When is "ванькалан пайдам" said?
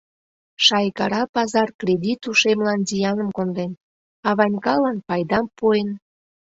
4.37-5.45